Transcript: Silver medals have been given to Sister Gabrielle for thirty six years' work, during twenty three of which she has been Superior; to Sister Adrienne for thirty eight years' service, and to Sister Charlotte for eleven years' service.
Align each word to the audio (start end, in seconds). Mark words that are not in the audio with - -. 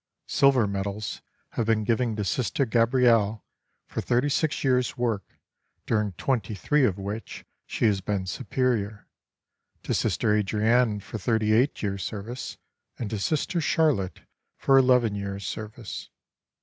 Silver 0.25 0.65
medals 0.65 1.21
have 1.51 1.67
been 1.67 1.83
given 1.83 2.15
to 2.15 2.23
Sister 2.25 2.65
Gabrielle 2.65 3.45
for 3.85 4.01
thirty 4.01 4.29
six 4.29 4.63
years' 4.63 4.97
work, 4.97 5.37
during 5.85 6.13
twenty 6.13 6.55
three 6.55 6.85
of 6.85 6.97
which 6.97 7.45
she 7.67 7.85
has 7.85 8.01
been 8.01 8.25
Superior; 8.25 9.07
to 9.83 9.93
Sister 9.93 10.35
Adrienne 10.35 11.01
for 11.01 11.19
thirty 11.19 11.53
eight 11.53 11.83
years' 11.83 12.01
service, 12.03 12.57
and 12.97 13.11
to 13.11 13.19
Sister 13.19 13.61
Charlotte 13.61 14.21
for 14.57 14.75
eleven 14.75 15.13
years' 15.13 15.45
service. 15.45 16.09